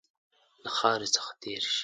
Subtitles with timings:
[0.63, 1.79] له خاوري څخه تېر شي.